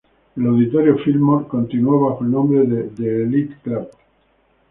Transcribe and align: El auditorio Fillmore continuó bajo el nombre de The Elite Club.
El 0.35 0.47
auditorio 0.47 0.97
Fillmore 0.97 1.47
continuó 1.47 2.09
bajo 2.09 2.23
el 2.23 2.31
nombre 2.31 2.61
de 2.63 2.83
The 2.89 3.21
Elite 3.23 3.57
Club. 3.63 3.87